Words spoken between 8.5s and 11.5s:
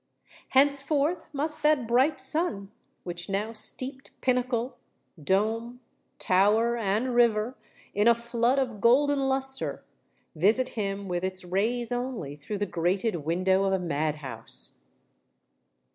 of golden lustre, visit him with its